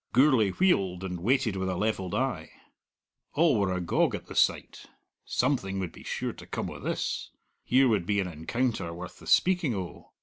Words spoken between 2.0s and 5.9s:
eye. All were agog at the sight something